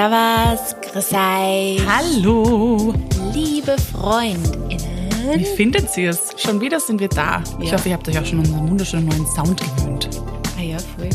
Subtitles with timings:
[0.00, 2.92] Servus, grüß euch, Hallo!
[3.32, 5.38] liebe FreundInnen.
[5.38, 6.34] Wie findet ihr es?
[6.36, 7.42] Schon wieder sind wir da.
[7.62, 7.78] Ich Ja.
[7.78, 10.10] hoffe, ihr habt euch auch schon unseren wunderschönen neuen Sound gewöhnt.
[10.58, 11.08] Ah ja, voll.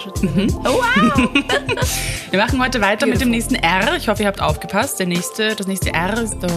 [0.00, 0.54] Schon drin.
[0.60, 1.28] Oh, wow.
[2.30, 3.94] Wir machen heute weiter mit dem nächsten R.
[3.98, 4.98] Ich hoffe, ihr habt aufgepasst.
[4.98, 6.48] Der nächste, das nächste R ist der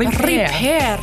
[0.00, 0.50] Repair.
[0.50, 0.98] Repair.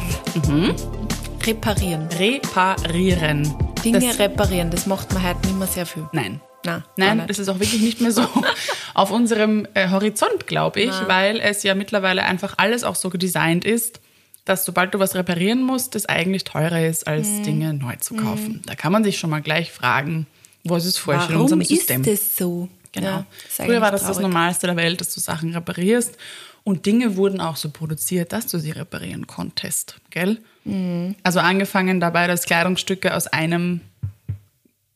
[1.48, 2.10] Reparieren.
[2.20, 3.54] Reparieren.
[3.82, 6.06] Dinge Das, reparieren, das macht man halt nicht mehr sehr viel.
[6.12, 6.42] nein.
[6.66, 8.28] Nein, gar Nein, das ist auch wirklich nicht mehr so
[8.94, 13.66] auf unserem äh, Horizont, glaube ich, weil es ja mittlerweile einfach alles auch so gedesignt
[13.66, 14.00] ist,
[14.46, 17.44] dass sobald du was reparieren musst, es eigentlich teurer ist, als Mhm.
[17.44, 18.62] Dinge neu zu kaufen.
[18.66, 20.28] Da kann man sich schon mal gleich fragen,
[20.64, 22.04] wo ist es falsch in Warum unserem ist System?
[22.04, 22.70] das so?
[22.92, 23.08] Genau.
[23.08, 24.22] Ja, ist Früher war das eigentlich das traurig.
[24.22, 26.18] Normalste der Welt, dass du Sachen reparierst.
[26.64, 30.40] Und Dinge wurden auch so produziert, dass du sie reparieren konntest, gell?
[30.64, 31.16] Mhm.
[31.22, 33.82] Also angefangen dabei, dass Kleidungsstücke aus einem,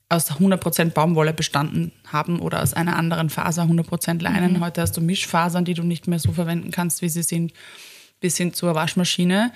[0.09, 4.53] aus 100% Baumwolle bestanden haben oder aus einer anderen Faser 100% Leinen.
[4.53, 4.65] Mhm.
[4.65, 7.53] Heute hast du Mischfasern, die du nicht mehr so verwenden kannst, wie sie sind,
[8.19, 9.51] bis hin zur Waschmaschine,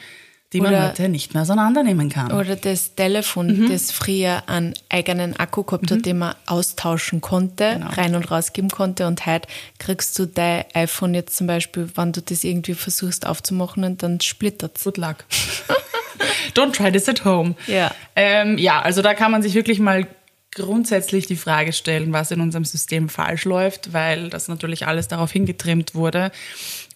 [0.54, 2.32] die man Oder- heute nicht mehr auseinandernehmen kann.
[2.32, 7.88] Oder das Telefon, das früher einen eigenen Akku gehabt hat, den man austauschen konnte, Genau.
[7.90, 9.08] rein und rausgeben konnte.
[9.08, 9.48] Und heute
[9.80, 14.22] kriegst du dein iPhone jetzt zum Beispiel, wenn du das irgendwie versuchst aufzumachen und dann
[14.22, 14.84] splittert es.
[14.84, 15.26] Good luck.
[16.54, 17.56] Don't try this at home.
[17.66, 17.90] Ja.
[18.16, 20.06] Ähm, ja, also da kann man sich wirklich mal
[20.56, 25.32] grundsätzlich die Frage stellen, was in unserem System falsch läuft, weil das natürlich alles darauf
[25.32, 26.32] hingetrimmt wurde.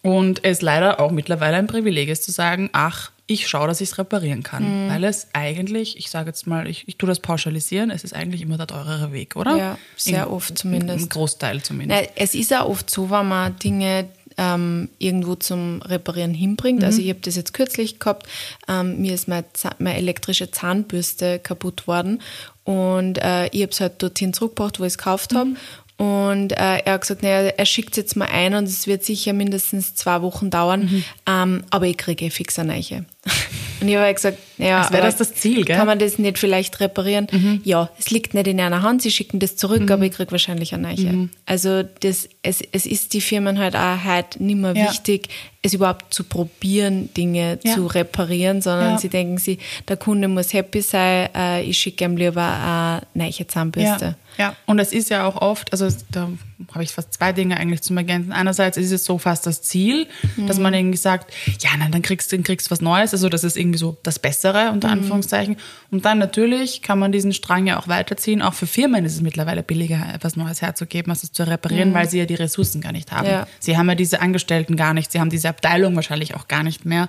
[0.02, 3.90] Und es leider auch mittlerweile ein Privileg ist zu sagen, ach, ich schaue, dass ich
[3.90, 4.86] es reparieren kann.
[4.86, 4.90] Mhm.
[4.90, 8.40] Weil es eigentlich, ich sage jetzt mal, ich, ich tue das pauschalisieren, es ist eigentlich
[8.40, 9.56] immer der teurere Weg, oder?
[9.56, 11.02] Ja, sehr oft zumindest.
[11.02, 12.00] Im Großteil zumindest.
[12.00, 16.82] Nein, es ist auch oft so, wenn man Dinge ähm, irgendwo zum Reparieren hinbringt.
[16.84, 18.26] Also ich habe das jetzt kürzlich gehabt.
[18.68, 19.44] Ähm, mir ist meine,
[19.78, 22.22] meine elektrische Zahnbürste kaputt worden
[22.64, 25.54] und äh, ich habe es halt dorthin zurückgebracht, wo ich es gekauft habe.
[25.96, 29.04] Und äh, er hat gesagt, naja, er schickt es jetzt mal ein und es wird
[29.04, 33.04] sicher mindestens zwei Wochen dauern, ähm, aber ich kriege eh fix eine neue.
[33.80, 35.76] Und ich habe halt gesagt, naja, Als wäre das das Ziel, gell?
[35.76, 37.60] Kann man das nicht vielleicht reparieren?
[37.64, 40.74] Ja, es liegt nicht in einer Hand, sie schicken das zurück, aber ich kriege wahrscheinlich
[40.74, 41.28] eine neue.
[41.46, 44.90] Also das, es, es ist die Firmen halt auch halt nicht mehr Ja.
[44.90, 45.28] wichtig,
[45.62, 47.74] es überhaupt zu probieren, Dinge Ja.
[47.74, 48.98] zu reparieren, sondern Ja.
[48.98, 49.58] sie denken sich,
[49.88, 54.16] der Kunde muss happy sein, äh, ich schicke ihm lieber eine neue Zahnbürste.
[54.36, 56.28] Ja, ja, und es ist ja auch oft, also da
[56.72, 58.32] habe ich fast zwei Dinge eigentlich zum Ergänzen.
[58.32, 60.08] Einerseits ist es so fast das Ziel,
[60.46, 63.12] dass man irgendwie sagt, ja, nein, dann kriegst du kriegst was Neues.
[63.12, 65.56] Also das ist irgendwie so das Bessere, unter Anführungszeichen.
[65.90, 68.42] Und dann natürlich kann man diesen Strang ja auch weiterziehen.
[68.42, 72.08] Auch für Firmen ist es mittlerweile billiger, etwas Neues herzugeben, als es zu reparieren, weil
[72.10, 73.28] sie ja die Ressourcen gar nicht haben.
[73.28, 73.46] Ja.
[73.60, 76.84] Sie haben ja diese Angestellten gar nicht, sie haben diese Abteilung wahrscheinlich auch gar nicht
[76.84, 77.08] mehr.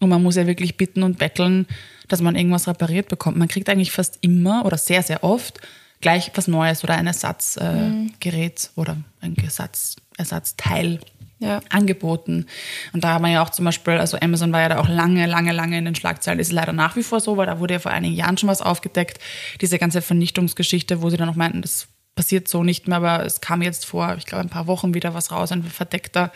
[0.00, 1.66] Und man muss ja wirklich bitten und betteln,
[2.06, 3.36] dass man irgendwas repariert bekommt.
[3.36, 5.60] Man kriegt eigentlich fast immer oder sehr, sehr oft
[6.00, 11.00] gleich was Neues oder ein Ersatzgerät äh, Gerät oder ein Ersatz, Ersatzteil
[11.40, 11.60] Ja.
[11.70, 12.46] angeboten.
[12.92, 15.26] Und da haben wir ja auch zum Beispiel, also Amazon war ja da auch lange,
[15.26, 16.40] lange, lange in den Schlagzeilen.
[16.40, 18.60] Ist leider nach wie vor so, weil da wurde ja vor einigen Jahren schon was
[18.62, 19.18] aufgedeckt.
[19.60, 21.86] Diese ganze Vernichtungsgeschichte, wo sie dann noch meinten, das
[22.18, 25.14] passiert so nicht mehr, aber es kam jetzt vor, ich glaube, ein paar Wochen wieder
[25.14, 26.32] was raus, ein verdeckter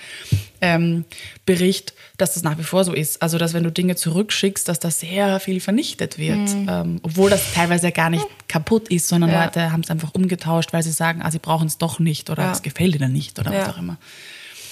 [0.60, 1.04] ähm,
[1.44, 3.20] Bericht, dass das nach wie vor so ist.
[3.20, 6.38] Also, dass wenn du Dinge zurückschickst, dass da sehr viel vernichtet wird.
[6.68, 9.42] Ähm, obwohl das teilweise gar nicht kaputt ist, sondern Ja.
[9.44, 12.44] Leute haben es einfach umgetauscht, weil sie sagen, ah, sie brauchen es doch nicht oder
[12.44, 12.52] Ja.
[12.52, 13.62] es gefällt ihnen nicht oder Ja.
[13.66, 13.96] was auch immer.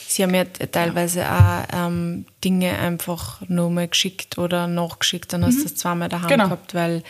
[0.06, 5.59] Sie haben ja teilweise auch ähm, Dinge einfach nur mal geschickt oder nachgeschickt, dann hast
[5.59, 6.44] du das zweimal daheim Genau.
[6.44, 7.03] gehabt, weil.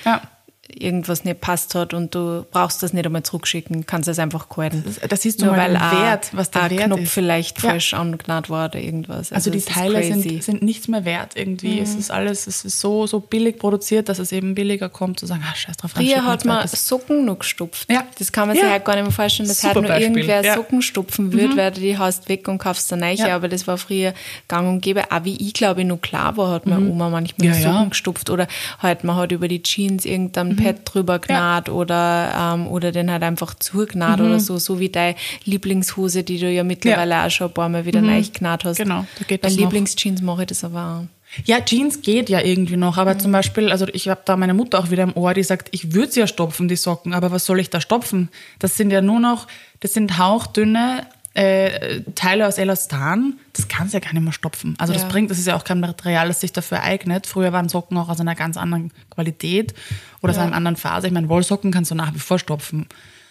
[0.79, 4.83] Irgendwas nicht passt hat und du brauchst das nicht einmal zurückschicken, kannst es einfach gehalten.
[4.87, 4.99] Das-
[5.39, 7.13] du Nur mal weil ein- Wert, was der ein Wert Knopf ist.
[7.13, 7.71] vielleicht Ja.
[7.71, 9.33] falsch angenäht war oder irgendwas.
[9.33, 9.99] Also die es ist Teile.
[9.99, 10.23] Mhm.
[10.23, 11.79] sind, sind nichts mehr wert irgendwie.
[11.81, 15.27] Es ist alles, es ist so, so billig produziert, dass es eben billiger kommt, zu
[15.27, 15.93] sagen, ah, scheiß drauf.
[15.95, 16.67] dann Früher hat man.
[16.69, 17.91] Socken noch gestopft.
[17.91, 18.05] Ja.
[18.19, 18.71] Das kann man sich Ja.
[18.73, 20.07] halt gar nicht mehr vorstellen, dass Super halt nur Beispiel.
[20.19, 20.53] irgendwer Ja.
[20.53, 20.57] Mhm.
[20.57, 23.15] Socken stopfen wird, weil du die hast weg und kaufst eine neue.
[23.17, 23.37] Ja.
[23.37, 24.15] Aber das war früher
[24.49, 25.11] gang und gäbe.
[25.11, 27.55] Auch wie ich glaube, noch klar war, hat meine Oma manchmal Mhm.
[27.55, 27.85] Socken ja.
[27.87, 28.31] gestopft.
[28.31, 28.47] Oder
[28.79, 30.57] halt, man hat über die Jeans Mhm.
[30.61, 34.27] Irgendein Pad drüber genäht oder, ähm, oder den halt einfach zugenäht Mhm.
[34.27, 34.59] oder so.
[34.59, 38.23] So wie deine Lieblingshose, die du ja mittlerweile auch schon ein paar Mal wieder neu
[38.23, 38.77] genäht hast.
[38.79, 39.57] Genau, da geht Bei das.
[39.57, 41.07] Lieblingsjeans mache ich das aber auch.
[41.45, 44.81] Ja, Jeans geht ja irgendwie noch, aber zum Beispiel, also ich habe da meine Mutter
[44.81, 47.47] auch wieder im Ohr, die sagt, ich würde sie ja stopfen, die Socken, aber was
[47.47, 48.31] soll ich da stopfen?
[48.59, 49.47] Das sind ja nur noch,
[49.79, 54.75] das sind hauchdünne äh, Teile aus Elastan, das kannst du ja gar nicht mehr stopfen.
[54.79, 55.09] Also das Ja.
[55.09, 57.27] bringt, das ist ja auch kein Material, das sich dafür eignet.
[57.27, 59.75] Früher waren Socken auch aus einer ganz anderen Qualität
[60.23, 60.43] oder aus Ja.
[60.45, 61.07] einer anderen Phase.
[61.07, 62.87] Ich meine, Wollsocken kannst du nach wie vor stopfen.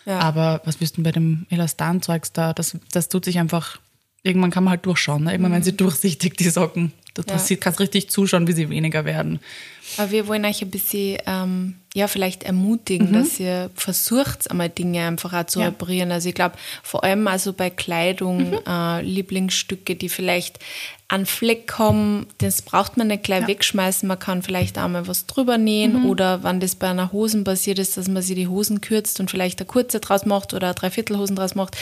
[0.05, 0.19] Ja.
[0.19, 2.53] Aber was wirst du denn bei dem Elastan-Zeugs da?
[2.53, 3.79] Das, das tut sich einfach,
[4.23, 5.25] irgendwann kann man halt durchschauen.
[5.25, 5.31] Ne?
[5.33, 6.93] Irgendwann werden sie durchsichtig, die Socken.
[7.15, 7.37] Du Mhm.
[7.49, 7.55] Ja.
[7.57, 9.39] kannst richtig zuschauen, wie sie weniger werden.
[9.97, 15.05] Aber wir wollen euch ein bisschen ähm, ja, vielleicht ermutigen, dass ihr versucht, einmal Dinge
[15.07, 15.65] einfach auch zu Ja.
[15.67, 16.11] reparieren.
[16.11, 20.59] Also ich glaube, vor allem also bei Kleidung, äh, Lieblingsstücke, die vielleicht
[21.11, 24.07] einen Fleck haben, das braucht man nicht gleich wegschmeißen.
[24.07, 27.79] Man kann vielleicht auch mal was drüber nähen oder wenn das bei einer Hosen passiert
[27.79, 31.35] ist, dass man sich die Hosen kürzt und vielleicht eine kurze draus macht oder Dreiviertelhosen
[31.35, 31.75] draus macht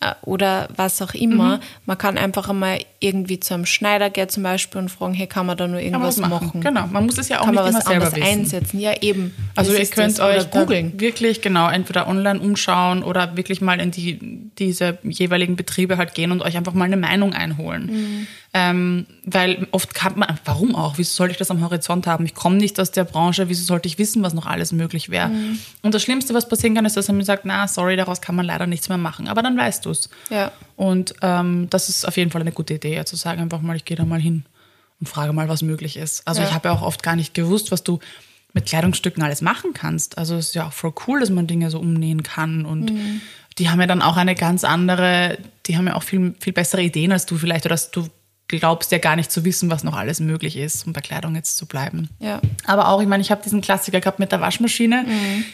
[0.00, 1.60] äh, oder was auch immer.
[1.84, 5.44] Man kann einfach einmal irgendwie zu einem Schneider gehen zum Beispiel und fragen, hey, kann
[5.44, 6.62] man da nur irgendwas was machen.
[6.62, 8.80] Genau, man muss es ja auch Kann nicht man immer was selber einsetzen?
[8.80, 9.34] Ja, eben.
[9.56, 10.98] Also ihr könnt euch googeln.
[11.00, 14.18] wirklich genau entweder online umschauen oder wirklich mal in die
[14.58, 17.86] diese jeweiligen Betriebe halt gehen und euch einfach mal eine Meinung einholen.
[17.86, 18.26] Mhm.
[18.52, 20.98] Ähm, weil oft kann man, warum auch?
[20.98, 22.24] Wieso sollte ich das am Horizont haben?
[22.26, 25.28] Ich komme nicht aus der Branche, wieso sollte ich wissen, was noch alles möglich wäre?
[25.28, 25.58] Mhm.
[25.82, 28.34] Und das Schlimmste, was passieren kann, ist, dass er mir sagt, na, sorry, daraus kann
[28.34, 29.28] man leider nichts mehr machen.
[29.28, 30.10] Aber dann weißt du es.
[30.30, 30.50] Ja.
[30.76, 33.76] Und ähm, das ist auf jeden Fall eine gute Idee, ja, zu sagen einfach mal,
[33.76, 34.44] ich gehe da mal hin
[34.98, 36.26] und frage mal, was möglich ist.
[36.26, 36.48] Also Ja.
[36.48, 38.00] ich habe ja auch oft gar nicht gewusst, was du
[38.52, 40.18] mit Kleidungsstücken alles machen kannst.
[40.18, 43.20] Also es ist ja auch voll cool, dass man Dinge so umnähen kann und Mhm.
[43.58, 46.82] die haben ja dann auch eine ganz andere, die haben ja auch viel, viel bessere
[46.82, 48.08] Ideen als du vielleicht oder dass du
[48.48, 51.56] glaubst ja gar nicht zu wissen, was noch alles möglich ist, um bei Kleidung jetzt
[51.56, 52.08] zu bleiben.
[52.18, 52.40] Ja.
[52.64, 55.06] Aber auch, ich meine, ich habe diesen Klassiker gehabt mit der Waschmaschine.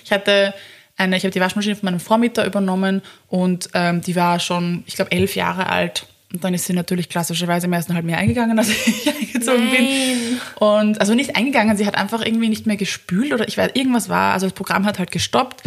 [0.03, 0.55] Ich hatte
[0.97, 4.95] eine, ich habe die Waschmaschine von meinem Vormieter übernommen und ähm, die war schon, ich
[4.97, 6.07] glaube, elf Jahre alt.
[6.33, 8.71] Und dann ist sie natürlich klassischerweise im ersten halben Jahr eingegangen, als
[9.21, 10.41] ich eingezogen bin.
[10.57, 14.09] Und also nicht eingegangen, sie hat einfach irgendwie nicht mehr gespült oder ich weiß, irgendwas
[14.09, 14.33] war.
[14.33, 15.63] Also das Programm hat halt gestoppt.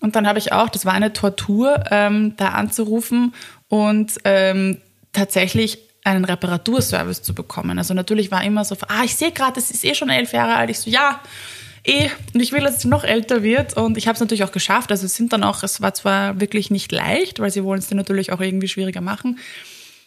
[0.00, 3.34] Und dann habe ich auch, das war eine Tortur, ähm, da anzurufen
[3.68, 4.78] und ähm,
[5.12, 7.78] tatsächlich einen Reparaturservice zu bekommen.
[7.78, 10.54] Also natürlich war immer so, ah, ich sehe gerade, das ist eh schon elf Jahre
[10.54, 10.70] alt.
[10.70, 11.20] Ich so, ja,
[11.84, 12.08] eh.
[12.32, 13.76] Und ich will, dass sie noch älter wird.
[13.76, 14.90] Und ich habe es natürlich auch geschafft.
[14.90, 17.88] Also es sind dann auch, es war zwar wirklich nicht leicht, weil sie wollen es
[17.88, 19.38] dir natürlich auch irgendwie schwieriger machen.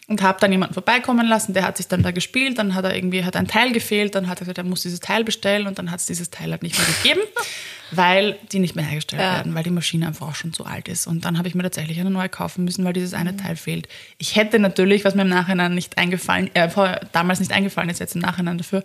[0.08, 2.94] Und habe dann jemanden vorbeikommen lassen, der hat sich dann da gespielt, dann hat er
[2.94, 5.78] irgendwie, hat ein Teil gefehlt, dann hat er gesagt, er muss dieses Teil bestellen und
[5.78, 7.20] dann hat es dieses Teil halt nicht mehr gegeben,
[7.92, 9.36] weil die nicht mehr hergestellt Ja.
[9.36, 11.06] werden, weil die Maschine einfach auch schon zu alt ist.
[11.06, 13.88] Und dann habe ich mir tatsächlich eine neue kaufen müssen, weil dieses eine Teil fehlt.
[14.18, 16.68] Ich hätte natürlich, was mir im Nachhinein nicht eingefallen, äh,
[17.12, 18.84] damals nicht eingefallen ist, jetzt im Nachhinein dafür,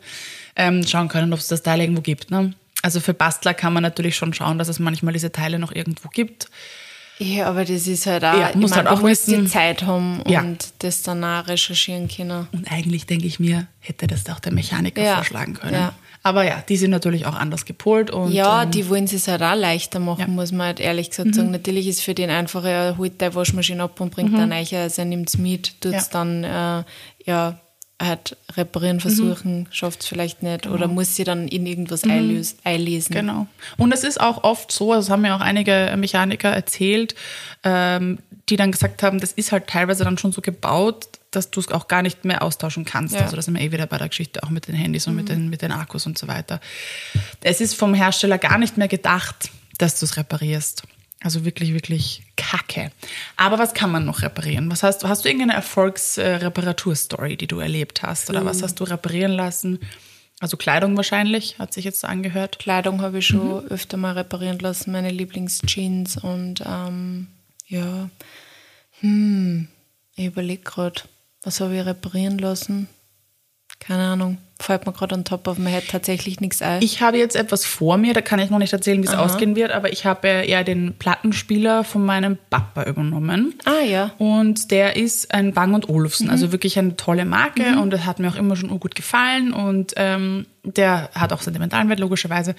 [0.55, 2.29] ähm, schauen können, ob es das Teil irgendwo gibt.
[2.31, 2.53] Ne?
[2.83, 6.09] Also für Bastler kann man natürlich schon schauen, dass es manchmal diese Teile noch irgendwo
[6.09, 6.47] gibt.
[7.19, 9.45] Ja, aber das ist halt auch, Ja, mein, halt auch wissen.
[9.45, 10.41] die Zeit haben Ja.
[10.41, 12.47] und das dann auch recherchieren können.
[12.51, 15.73] Und eigentlich denke ich mir, hätte das auch der Mechaniker Ja, vorschlagen können.
[15.73, 15.93] ja.
[16.23, 18.11] Aber ja, die sind natürlich auch anders gepolt.
[18.11, 20.27] Und, Ja, ähm, die wollen es halt auch leichter machen, Ja.
[20.27, 20.35] Mhm.
[20.35, 21.51] muss man halt ehrlich gesagt sagen.
[21.51, 25.01] Natürlich ist für den einfach, er holt die Waschmaschine ab und bringt dann rein, also
[25.01, 25.93] er nimmt es mit, tut es Mhm.
[25.93, 26.03] Ja.
[26.11, 26.83] dann äh,
[27.25, 27.59] ja,
[28.01, 33.13] halt reparieren versuchen, schafft es vielleicht nicht oder muss sie dann in irgendwas einlös- einlesen.
[33.15, 33.19] Mhm.
[33.19, 33.47] Genau.
[33.77, 37.15] Und es ist auch oft so, also das haben mir auch einige Mechaniker erzählt,
[37.63, 41.59] ähm, die dann gesagt haben, das ist halt teilweise dann schon so gebaut, dass du
[41.59, 43.15] es auch gar nicht mehr austauschen kannst.
[43.15, 43.21] Ja.
[43.21, 45.29] Also das sind wir eh wieder bei der Geschichte auch mit den Handys und mit,
[45.29, 46.61] den, mit den Akkus und so weiter.
[47.41, 49.49] Es ist vom Hersteller gar nicht mehr gedacht,
[49.79, 50.83] dass du es reparierst.
[51.23, 52.91] Also wirklich, wirklich kacke.
[53.37, 54.69] Aber was kann man noch reparieren?
[54.69, 58.29] Was hast, hast du irgendeine Erfolgsreparaturstory, die du erlebt hast?
[58.29, 59.79] Oder was hast du reparieren lassen?
[60.39, 62.59] Also Kleidung wahrscheinlich, hat sich jetzt so angehört.
[62.59, 63.67] Kleidung habe ich schon Mhm.
[63.69, 67.27] öfter mal reparieren lassen, meine Lieblingsjeans und ähm,
[67.67, 68.09] ja,
[68.99, 69.67] hm,
[70.15, 71.01] ich überlege gerade,
[71.41, 72.87] was habe ich reparieren lassen?
[73.79, 76.81] Keine Ahnung, fällt mir gerade on top of my head tatsächlich nichts ein.
[76.81, 79.56] Ich habe jetzt etwas vor mir, da kann ich noch nicht erzählen, wie es ausgehen
[79.56, 83.54] wird, aber ich habe eher den Plattenspieler von meinem Papa übernommen.
[83.66, 87.92] ah ja, Und der ist ein Bang und Olufsen, also wirklich eine tolle Marke und
[87.92, 91.99] das hat mir auch immer schon gut gefallen und ähm, der hat auch sentimentalen Wert
[91.99, 92.56] logischerweise.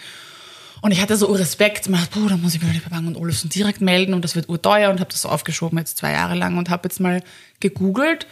[0.81, 3.17] Und ich hatte so Respekt, man hat, puh, da muss ich mich bei Bang und
[3.17, 6.37] Olufsen direkt melden und das wird urteuer und habe das so aufgeschoben jetzt zwei Jahre
[6.37, 7.23] lang und habe jetzt mal
[7.59, 8.29] gegoogelt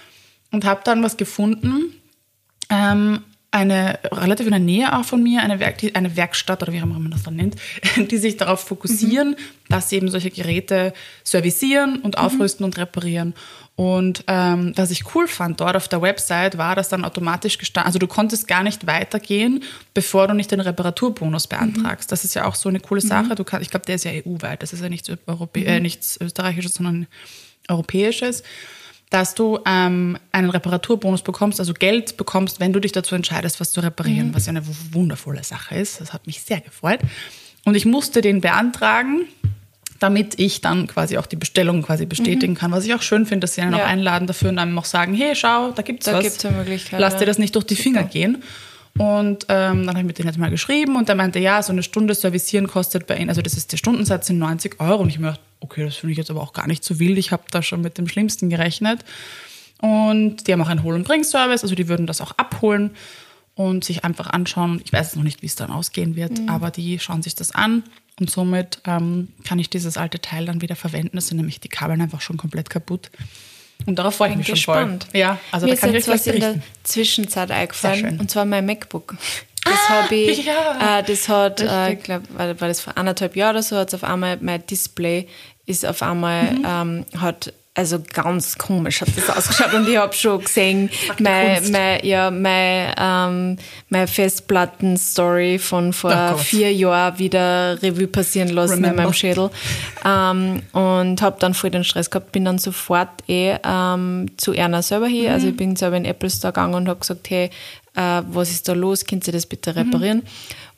[0.52, 1.92] und habe dann was gefunden,
[2.70, 3.22] ähm,
[3.56, 6.84] eine relativ in der Nähe auch von mir, eine, Werk, eine Werkstatt oder wie auch
[6.84, 7.56] immer man das dann nennt,
[8.10, 9.34] die sich darauf fokussieren,
[9.68, 10.92] dass sie eben solche Geräte
[11.24, 13.34] servicieren und aufrüsten und reparieren.
[13.74, 17.86] Und ähm, was ich cool fand dort auf der Website war, dass dann automatisch gestanden,
[17.86, 22.10] also du konntest gar nicht weitergehen, bevor du nicht den Reparaturbonus beantragst.
[22.10, 23.34] Das ist ja auch so eine coole Sache.
[23.34, 24.62] Du kann, ich glaube, der ist ja EU-weit.
[24.62, 27.06] Das ist ja nichts, Europä äh, nichts Österreichisches, sondern
[27.68, 28.42] Europäisches
[29.10, 33.70] dass du ähm, einen Reparaturbonus bekommst, also Geld bekommst, wenn du dich dazu entscheidest, was
[33.70, 36.00] zu reparieren, was ja eine wundervolle Sache ist.
[36.00, 37.00] Das hat mich sehr gefreut.
[37.64, 39.22] Und ich musste den beantragen,
[40.00, 42.70] damit ich dann quasi auch die Bestellung quasi bestätigen kann.
[42.72, 43.84] Was ich auch schön finde, dass sie einen Ja.
[43.84, 46.22] auch einladen dafür und einem auch sagen, hey, schau, da gibt's Da was.
[46.24, 48.42] gibt's eine Möglichkeit, Lass dir das nicht durch die Finger gehen.
[48.98, 51.72] Und ähm, dann habe ich mit denen jetzt mal geschrieben und der meinte, ja, so
[51.72, 55.02] eine Stunde Servicieren kostet bei ihnen, also das ist der Stundensatz sind 90 Euro.
[55.02, 57.18] Und ich mir gedacht, okay, das finde ich jetzt aber auch gar nicht so wild.
[57.18, 59.04] Ich habe da schon mit dem Schlimmsten gerechnet.
[59.80, 62.92] Und die haben auch einen Hol- und Bring-Service, also die würden das auch abholen.
[63.58, 64.82] und sich einfach anschauen.
[64.84, 66.50] Ich weiß noch nicht, wie es dann ausgehen wird, Mhm.
[66.50, 67.84] aber die schauen sich das an
[68.20, 71.16] und somit ähm, kann ich dieses alte Teil dann wieder verwenden.
[71.16, 73.10] Es sind nämlich die Kabeln einfach schon komplett kaputt.
[73.84, 75.04] Und darauf freue ich mich schon gespannt.
[75.10, 75.20] voll.
[75.20, 76.54] Ja, also Mir da ist kann ich euch was in der.
[76.82, 79.16] Zwischenzeit eingefallen und zwar mein MacBook.
[79.64, 80.98] Das habe ich, ja.
[81.00, 83.92] äh, das hat, äh, ich glaube, war, war das vor anderthalb Jahren oder so, hat
[83.94, 85.26] auf einmal mein Display
[85.66, 86.64] ist auf einmal, Mhm.
[86.66, 89.74] ähm, hat also ganz komisch hat das ausgeschaut.
[89.74, 91.72] Und ich habe schon gesehen, mein, Kunst.
[91.72, 93.58] mein, ja, mein, ähm,
[93.90, 98.88] meine Festplatten-Story von vor Oh vier Jahren wieder Revue passieren lassen Remember.
[98.90, 99.50] in meinem Schädel.
[100.06, 104.80] Ähm, und habe dann voll den Stress gehabt, bin dann sofort eh ähm, zu Erna
[104.80, 107.50] selber hin, also ich bin selber in den Apple Store gegangen und habe gesagt, hey,
[107.94, 110.22] äh, was ist da los, könnt ihr das bitte reparieren?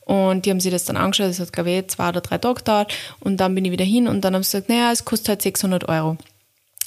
[0.04, 2.54] Und die haben sich das dann angeschaut, das hat glaube ich zwei oder drei Tage
[2.54, 2.92] gedauert.
[3.20, 5.42] Und dann bin ich wieder hin und dann haben sie gesagt, naja, es kostet halt
[5.42, 6.16] 600 Euro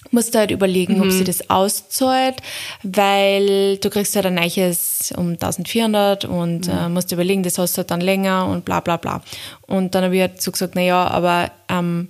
[0.10, 2.38] musst du halt überlegen, ob sie das auszahlt,
[2.84, 7.79] weil du kriegst halt ein neues um 1400 und äh, musst überlegen, das hast du
[7.79, 9.22] halt dann länger und bla bla bla.
[9.67, 12.10] Und dann habe ich halt so gesagt, na ja, aber ähm,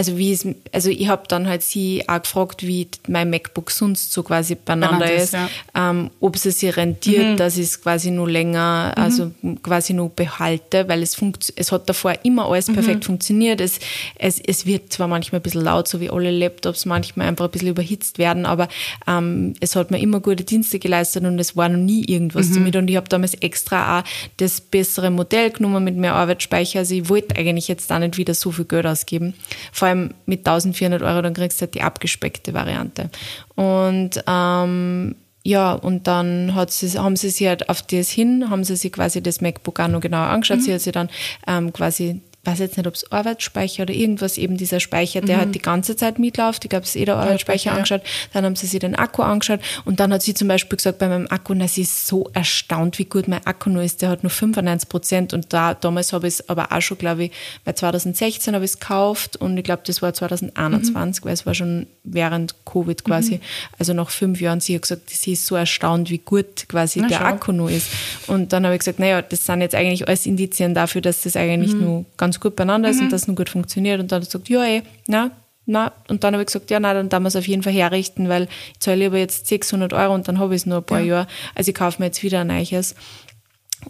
[0.00, 4.14] also wie ist, also ich habe dann halt sie auch gefragt, wie mein MacBook sonst
[4.14, 5.50] so quasi beieinander Benannt ist, ja.
[5.74, 9.30] ähm, ob es sich rentiert, dass ich es quasi nur länger, also
[9.62, 13.60] quasi nur behalte, weil es funkt, es hat davor immer alles perfekt funktioniert.
[13.60, 13.78] Es,
[14.16, 17.50] es, es wird zwar manchmal ein bisschen laut, so wie alle Laptops manchmal einfach ein
[17.50, 18.68] bisschen überhitzt werden, aber
[19.06, 22.74] ähm, es hat mir immer gute Dienste geleistet und es war noch nie irgendwas damit.
[22.74, 24.04] Und ich habe damals extra auch
[24.38, 26.78] das bessere Modell genommen mit mehr Arbeitsspeicher.
[26.78, 29.34] Also ich wollte eigentlich jetzt da nicht wieder so viel Geld ausgeben.
[29.72, 33.10] Vor allem mit 1400 Euro, dann kriegst du halt die abgespeckte Variante.
[33.54, 38.64] Und ähm, ja, und dann hat sie, haben sie sich halt auf das hin, haben
[38.64, 40.62] sie sich quasi das MacBook auch noch genauer angeschaut.
[40.62, 41.08] Sie hat sich dann
[41.46, 45.54] ähm, quasi, weiß jetzt nicht, ob es Arbeitsspeicher oder irgendwas, eben dieser Speicher, der hat
[45.54, 46.64] die ganze Zeit mitläuft.
[46.64, 47.76] Ich glaube, es ist eh der Arbeitsspeicher ja.
[47.76, 48.00] angeschaut.
[48.32, 51.08] Dann haben sie sich den Akku angeschaut und dann hat sie zum Beispiel gesagt, bei
[51.08, 54.00] meinem Akku, na, sie ist so erstaunt, wie gut mein Akku nur ist.
[54.00, 57.24] Der hat nur 95 Prozent und da, damals habe ich es aber auch schon, glaube
[57.24, 57.32] ich,
[57.64, 61.54] bei 2016 habe ich es gekauft und ich glaube, das war 2021, weil es war
[61.54, 63.40] schon während Covid quasi.
[63.78, 67.08] Also nach fünf Jahren, sie hat gesagt, sie ist so erstaunt, wie gut quasi Na,
[67.08, 67.24] der schau.
[67.24, 67.88] Akku nur ist.
[68.26, 71.36] Und dann habe ich gesagt, naja, das sind jetzt eigentlich alles Indizien dafür, dass das
[71.36, 71.84] eigentlich Mhm.
[71.84, 74.00] nur ganz gut beieinander ist und dass es nur gut funktioniert.
[74.00, 75.30] Und dann hat er gesagt, ja, eh, na,
[75.66, 75.92] na.
[76.08, 78.28] Und dann habe ich gesagt, ja, na, dann darf man es auf jeden Fall herrichten,
[78.28, 81.00] weil ich zahle lieber jetzt 600 Euro und dann habe ich es nur ein paar
[81.00, 81.26] Jahre.
[81.54, 82.94] Also ich kaufe mir jetzt wieder ein neues.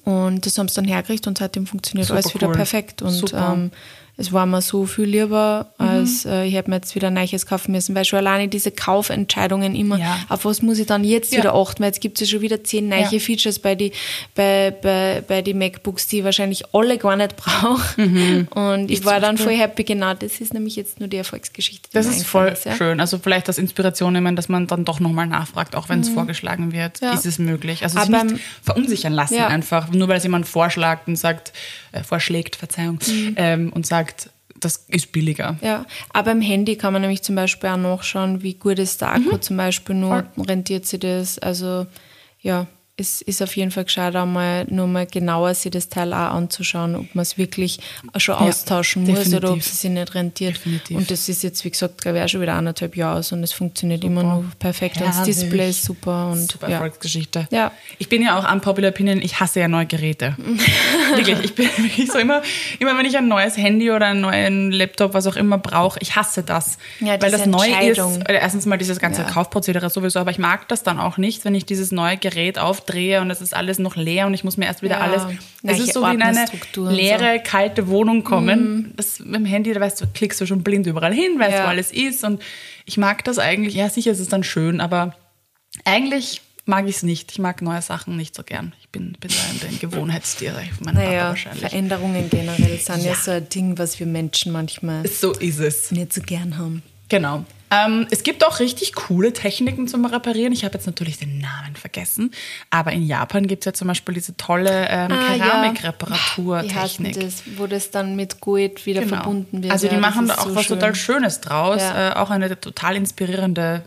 [0.04, 2.54] Und das haben sie dann hergerichtet und seitdem funktioniert Super alles wieder cool.
[2.54, 3.02] perfekt.
[3.02, 3.71] Und ähm,
[4.20, 5.86] es war mir so viel lieber, Mhm.
[5.88, 8.70] als äh, ich hätte mir jetzt wieder ein neues kaufen müssen, weil schon alleine diese
[8.70, 10.18] Kaufentscheidungen immer, Ja.
[10.28, 11.38] auf was muss ich dann jetzt Ja.
[11.40, 13.18] wieder achten, weil jetzt gibt es ja schon wieder zehn neue Ja.
[13.18, 13.92] Features bei die,
[14.34, 18.46] bei, bei, bei die MacBooks, die ich wahrscheinlich alle gar nicht brauche.
[18.54, 21.88] Und ich, Ich war dann voll happy, genau, das ist nämlich jetzt nur die Erfolgsgeschichte.
[21.90, 22.74] die Das ist voll ja.
[22.76, 23.00] schön.
[23.00, 26.72] Also vielleicht als Inspiration nehmen, dass man dann doch nochmal nachfragt, auch wenn es vorgeschlagen
[26.72, 27.00] wird.
[27.02, 27.08] Mhm.
[27.08, 27.82] Ist es möglich?
[27.82, 31.52] Also sich Aber nicht beim- verunsichern lassen einfach, nur weil es jemand vorschlägt und sagt,
[31.92, 33.34] äh, vorschlägt, Verzeihung, Mhm.
[33.36, 34.10] ähm, und sagt,
[34.59, 35.57] das ist billiger.
[35.62, 39.14] Ja, aber im Handy kann man nämlich zum Beispiel auch nachschauen, wie gut ist der
[39.14, 41.38] Akku zum Beispiel nur, rentiert sich das.
[41.38, 41.87] Also
[42.40, 42.67] ja,
[43.00, 46.95] es ist auf jeden Fall gescheit, einmal nur mal genauer sich das Teil auch anzuschauen,
[46.95, 47.80] ob man es wirklich
[48.19, 49.73] schon Ja, austauschen muss oder ob definitiv.
[49.73, 50.57] es sich nicht rentiert.
[50.57, 50.97] Definitiv.
[50.97, 53.42] Und das ist jetzt, wie gesagt, glaube ich, auch schon wieder anderthalb Jahre aus und
[53.42, 54.99] es funktioniert immer noch perfekt.
[54.99, 55.37] Und das Herrlich.
[55.37, 56.75] Display ist super und Super ja.
[56.75, 57.49] Erfolgsgeschichte.
[57.50, 57.73] Ja.
[57.99, 60.37] Ich bin ja auch unpopular opinion, ich hasse ja neue Geräte.
[61.14, 62.42] wirklich, ich bin wirklich so immer,
[62.78, 66.16] immer wenn ich ein neues Handy oder einen neuen Laptop, was auch immer brauche, ich
[66.16, 66.78] hasse das.
[67.00, 69.25] Ja, Weil das neu ist, erstens mal dieses ganze.
[69.25, 72.59] Kaufprozedere sowieso, aber ich mag das dann auch nicht, wenn ich dieses neue Gerät
[72.90, 75.23] aufdrehe und es ist alles noch leer und ich muss mir erst wieder Ja, alles,
[75.62, 76.44] es ist so wie in eine
[76.76, 78.92] leere, kalte Wohnung kommen.
[78.97, 81.64] Das mit dem Handy, da weißt du, klickst du schon blind überall hin, weißt Ja.
[81.64, 82.42] wo alles ist und
[82.85, 85.14] ich mag das eigentlich, ja sicher ist es dann schön, aber
[85.85, 87.32] eigentlich mag ich es nicht.
[87.32, 88.75] Ich mag neue Sachen nicht so gern.
[88.80, 89.30] Ich bin, bin
[89.68, 91.61] ein Gewohnheitstiere von Naja, wahrscheinlich.
[91.62, 93.11] Veränderungen generell sind ja.
[93.11, 93.14] Ja.
[93.16, 95.90] so ein Ding, was wir Menschen manchmal So ist es.
[95.90, 96.82] nicht so gern haben.
[97.11, 97.45] Genau.
[97.73, 100.52] Ähm, es gibt auch richtig coole Techniken zum Reparieren.
[100.52, 102.33] Ich habe jetzt natürlich den Namen vergessen,
[102.71, 105.45] aber in Japan gibt es ja zum Beispiel diese tolle ähm, Ah, ja.
[105.45, 107.12] Keramik-Reparaturtechnik.
[107.14, 109.17] Denn das, wo das dann mit Goeth wieder Genau.
[109.17, 109.73] verbunden wird.
[109.73, 110.79] Also die Ja, machen da auch so was schön.
[110.81, 111.81] total Schönes draus.
[111.81, 112.11] Ja.
[112.11, 113.85] Äh, auch eine total inspirierende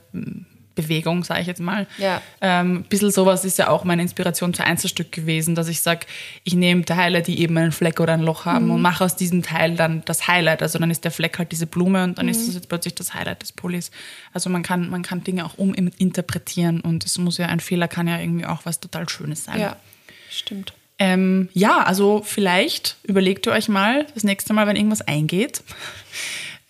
[0.76, 1.88] Bewegung, sage ich jetzt mal.
[1.98, 2.22] Ja.
[2.42, 6.06] Ähm, ein bisschen sowas ist ja auch meine Inspiration für Einzelstück gewesen, dass ich sage,
[6.44, 8.72] ich nehme Teile, die eben einen Fleck oder ein Loch haben Mhm.
[8.72, 10.62] und mache aus diesem Teil dann das Highlight.
[10.62, 12.32] Also dann ist der Fleck halt diese Blume und dann Mhm.
[12.32, 13.92] ist das jetzt plötzlich das Highlight des Pullis.
[14.34, 18.08] Also man kann, man kann Dinge auch uminterpretieren und es muss ja, ein Fehler kann
[18.08, 19.60] ja irgendwie auch was total Schönes sein.
[19.60, 19.76] Ja,
[20.30, 20.74] stimmt.
[21.00, 25.64] Ähm, ja, also vielleicht überlegt ihr euch mal das nächste Mal, wenn irgendwas eingeht,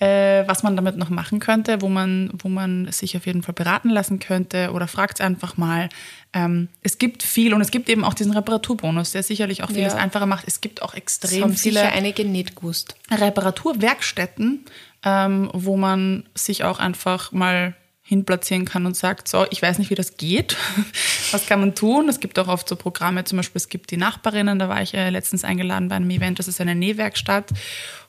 [0.03, 3.53] äh, was man damit noch machen könnte, wo man, wo man sich auf jeden Fall
[3.53, 5.89] beraten lassen könnte oder fragt einfach mal.
[6.33, 9.93] Ähm, es gibt viel und es gibt eben auch diesen Reparaturbonus, der sicherlich auch vieles
[9.93, 9.99] Ja.
[9.99, 10.45] einfacher macht.
[10.47, 12.95] Es gibt auch Das extrem haben viele einige nicht gewusst.
[13.11, 14.65] Reparaturwerkstätten,
[15.03, 19.89] ähm, wo man sich auch einfach mal hinplatzieren kann und sagt, so, ich weiß nicht,
[19.89, 20.57] wie das geht.
[21.31, 22.09] Was kann man tun?
[22.09, 24.93] Es gibt auch oft so Programme, zum Beispiel es gibt die Nachbarinnen, da war ich
[24.93, 27.49] äh, letztens eingeladen bei einem Event, das ist eine Nähwerkstatt,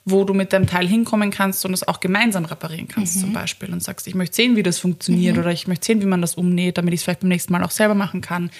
[0.07, 3.71] wo du mit deinem Teil hinkommen kannst und es auch gemeinsam reparieren kannst zum Beispiel
[3.73, 6.35] und sagst, ich möchte sehen, wie das funktioniert oder ich möchte sehen, wie man das
[6.35, 8.51] umnäht, damit ich es vielleicht beim nächsten Mal auch selber machen kann.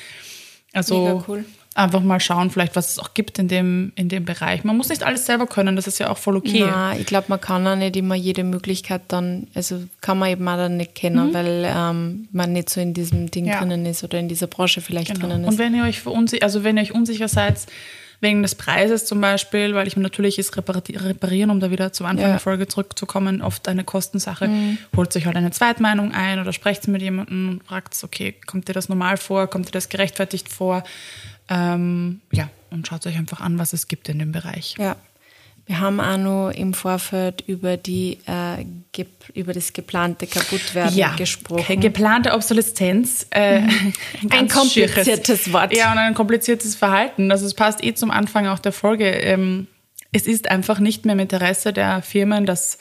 [0.74, 1.46] Also cool.
[1.74, 4.64] einfach mal schauen, vielleicht, was es auch gibt in dem, in dem Bereich.
[4.64, 6.64] Man muss nicht alles selber können, das ist ja auch voll okay.
[6.66, 10.48] Na, ich glaube, man kann auch nicht immer jede Möglichkeit dann, also kann man eben
[10.48, 13.50] auch dann nicht kennen, weil ähm, man nicht so in diesem Ding Mhm.
[13.52, 13.60] Ja.
[13.60, 15.28] drinnen ist oder in dieser Branche vielleicht Genau.
[15.28, 15.50] drinnen ist.
[15.52, 16.02] Und wenn ihr euch
[16.42, 17.60] also wenn ihr euch unsicher seid,
[18.22, 22.06] wegen des Preises zum Beispiel, weil ich meine, natürlich ist Reparieren, um da wieder zum
[22.06, 22.28] Anfang Ja.
[22.28, 22.34] Mhm.
[22.34, 24.50] der Folge zurückzukommen, oft eine Kostensache.
[24.96, 28.74] Holt euch halt eine Zweitmeinung ein oder sprecht mit jemandem und fragt, okay, kommt dir
[28.74, 30.84] das normal vor, kommt dir das gerechtfertigt vor?
[31.50, 34.76] Ähm, ja, und schaut euch einfach an, was es gibt in dem Bereich.
[34.80, 34.96] Ja.
[35.68, 38.66] Wir haben auch noch im Vorfeld über, die, äh,
[39.34, 41.62] über das geplante Kaputtwerden gesprochen.
[41.62, 43.26] okay, geplante Obsoleszenz.
[43.32, 43.62] Äh,
[44.22, 45.76] Ein ganz kompliziertes Wort.
[45.76, 47.32] Ja, und ein kompliziertes Verhalten.
[47.32, 49.10] Also es passt eh zum Anfang auch der Folge.
[49.10, 49.66] Ähm,
[50.12, 52.78] es ist einfach nicht mehr im Interesse der Firmen, dass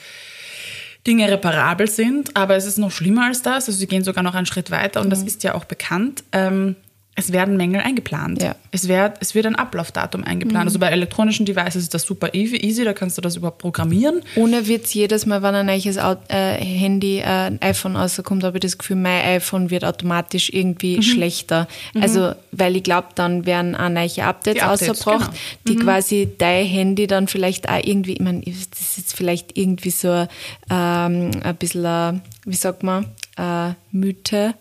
[1.06, 3.66] Dinge reparabel sind, aber es ist noch schlimmer als das.
[3.66, 6.22] Also sie gehen sogar noch einen Schritt weiter und das ist ja auch bekannt.
[6.32, 6.76] Ähm,
[7.16, 8.42] es werden Mängel eingeplant.
[8.42, 8.56] Ja.
[8.72, 10.66] Es, wird, es wird ein Ablaufdatum eingeplant.
[10.66, 14.22] Also bei elektronischen Devices ist das super easy, da kannst du das überhaupt programmieren.
[14.34, 18.62] Ohne Witz, jedes Mal, wenn ein neues äh, Handy, äh, ein iPhone rauskommt, habe ich
[18.62, 21.68] das Gefühl, mein iPhone wird automatisch irgendwie schlechter.
[22.00, 25.30] Also, weil ich glaube, dann werden auch neue Updates, Updates, ausgebracht,
[25.64, 25.78] genau.
[25.78, 29.90] die quasi dein Handy dann vielleicht auch irgendwie, ich meine, das ist jetzt vielleicht irgendwie
[29.90, 30.26] so
[30.68, 32.12] ähm, ein bisschen, äh,
[32.44, 33.06] wie sagt man,
[33.36, 34.54] äh, Mythe.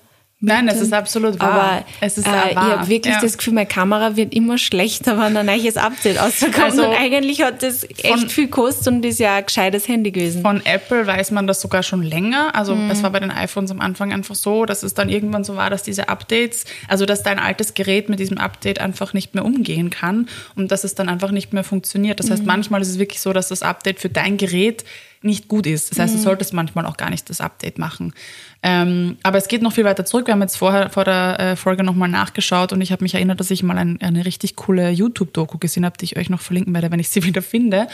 [0.46, 1.52] Nein, es ist absolut wahr.
[1.54, 2.80] Aber Es ist äh, auch ich wahr.
[2.80, 3.22] habe wirklich Ja.
[3.22, 6.60] das Gefühl, meine Kamera wird immer schlechter, wenn ein neues Update rauskommt.
[6.60, 10.42] Also und eigentlich hat das echt viel gekostet und ist ja ein gescheites Handy gewesen.
[10.42, 12.54] Von Apple weiß man das sogar schon länger.
[12.56, 12.92] Also Mhm.
[12.92, 15.70] es war bei den iPhones am Anfang einfach so, dass es dann irgendwann so war,
[15.70, 19.90] dass diese Updates, also dass dein altes Gerät mit diesem Update einfach nicht mehr umgehen
[19.90, 22.20] kann und dass es dann einfach nicht mehr funktioniert.
[22.20, 22.32] Das Mhm.
[22.34, 24.84] heißt, manchmal ist es wirklich so, dass das Update für dein Gerät
[25.24, 25.92] nicht gut ist.
[25.92, 26.24] Das heißt, du Mhm.
[26.24, 28.14] solltest manchmal auch gar nicht das Update machen.
[28.62, 30.27] Ähm, aber es geht noch viel weiter zurück.
[30.27, 33.40] Wir haben jetzt vorher vor der äh, Folge nochmal nachgeschaut und ich habe mich erinnert,
[33.40, 36.74] dass ich mal ein, eine richtig coole YouTube-Doku gesehen habe, die ich euch noch verlinken
[36.74, 37.88] werde, wenn ich sie wieder finde,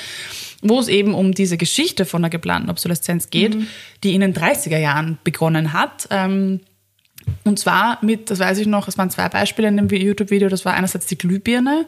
[0.62, 3.58] wo es eben um diese Geschichte von der geplanten Obsoleszenz geht,
[4.04, 6.08] die in den 30er Jahren begonnen hat.
[6.12, 6.60] Ähm,
[7.44, 10.50] und zwar mit, das weiß ich noch, es waren zwei Beispiele in dem YouTube-Video.
[10.50, 11.86] Das war einerseits die Glühbirne,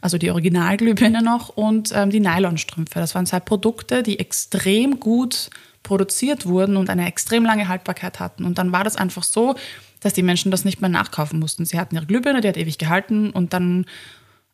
[0.00, 2.98] also die Originalglühbirne noch, und ähm, die Nylonstrümpfe.
[2.98, 5.50] Das waren zwei Produkte, die extrem gut
[5.82, 8.44] produziert wurden und eine extrem lange Haltbarkeit hatten.
[8.44, 9.54] Und dann war das einfach so,
[10.00, 11.64] dass die Menschen das nicht mehr nachkaufen mussten.
[11.64, 13.86] Sie hatten ihre Glühbirne, die hat ewig gehalten und dann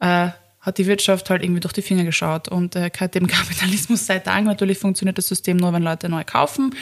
[0.01, 0.29] äh,
[0.67, 2.49] hat die Wirtschaft halt irgendwie durch die Finger geschaut.
[2.49, 6.75] Und äh, dem Kapitalismus sei Dank natürlich funktioniert das System nur, wenn Leute neu kaufen.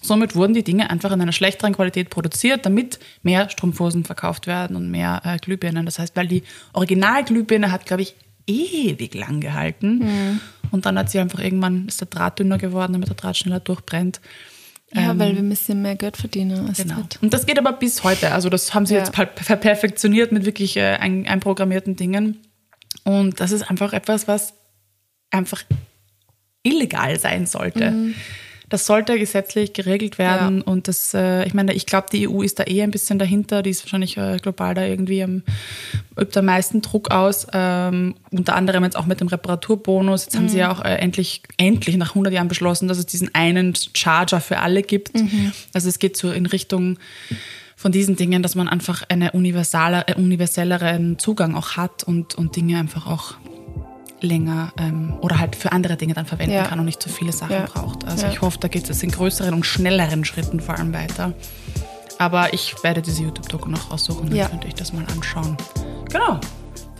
[0.00, 4.76] Somit wurden die Dinge einfach in einer schlechteren Qualität produziert, damit mehr Strumpfhosen verkauft werden
[4.76, 5.84] und mehr äh, Glühbirnen.
[5.84, 8.14] Das heißt, weil die Originalglühbirne hat, glaube ich,
[8.46, 10.40] ewig lang gehalten.
[10.70, 13.60] Und dann hat sie einfach irgendwann, ist der Draht dünner geworden, damit der Draht schneller
[13.60, 14.20] durchbrennt.
[14.94, 16.68] Ja, weil wir müssen mehr Geld verdienen.
[16.68, 16.96] Als Genau.
[17.08, 17.22] das.
[17.22, 18.32] Und das geht aber bis heute.
[18.32, 19.00] Also das haben sie Ja.
[19.00, 22.38] jetzt per- perfektioniert mit wirklich äh, ein, einprogrammierten Dingen.
[23.04, 24.54] Und das ist einfach etwas, was
[25.30, 25.62] einfach
[26.62, 28.12] illegal sein sollte.
[28.72, 30.58] Das sollte gesetzlich geregelt werden.
[30.58, 30.64] Ja.
[30.64, 33.62] Und das, äh, ich meine, ich glaube, die EU ist da eh ein bisschen dahinter.
[33.62, 35.42] Die ist wahrscheinlich äh, global da irgendwie am,
[36.18, 37.46] übt am meisten Druck aus.
[37.52, 40.24] Ähm, unter anderem jetzt auch mit dem Reparaturbonus.
[40.24, 43.34] Jetzt haben sie ja auch äh, endlich, endlich nach 100 Jahren beschlossen, dass es diesen
[43.34, 45.12] einen Charger für alle gibt.
[45.74, 46.96] Also es geht so in Richtung
[47.82, 52.54] von diesen Dingen, dass man einfach einen universaler, äh, universelleren Zugang auch hat und, und
[52.54, 53.34] Dinge einfach auch
[54.20, 56.62] länger ähm, oder halt für andere Dinge dann verwenden Ja.
[56.62, 57.62] kann und nicht so viele Sachen Ja.
[57.66, 58.04] braucht.
[58.06, 58.32] Also Ja.
[58.32, 61.32] ich hoffe, da geht es in größeren und schnelleren Schritten vor allem weiter.
[62.18, 65.56] Aber ich werde diese YouTube-Doku noch raussuchen, dann könnt ihr euch das mal anschauen.
[66.12, 66.38] Genau,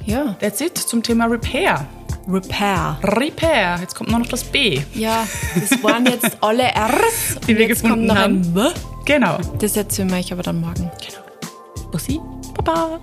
[0.05, 0.35] Ja.
[0.40, 1.87] that's it zum Thema Repair.
[2.29, 2.99] Repair.
[3.05, 7.37] Repair, jetzt kommt nur noch das B, Ja, das waren jetzt alle R's.
[7.47, 8.91] die wir gefunden kommt noch haben.
[9.05, 9.38] Genau.
[9.59, 10.91] Das erzählen wir euch aber dann morgen.
[11.01, 11.91] genau.
[11.91, 12.21] Bussi,
[12.55, 13.01] Baba.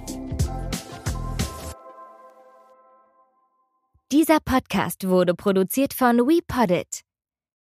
[4.11, 7.01] Dieser Podcast wurde produziert von WePoddit.